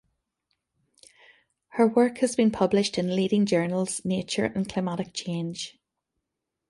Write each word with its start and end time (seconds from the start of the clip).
Her 1.73 1.85
work 1.87 2.17
has 2.21 2.35
been 2.35 2.49
published 2.49 2.97
in 2.97 3.15
leading 3.15 3.45
journals 3.45 4.03
Nature 4.03 4.45
and 4.45 4.67
Climatic 4.67 5.13
Change. 5.13 5.77